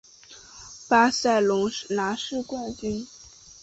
[0.89, 3.05] 巴塞隆拿是冠军。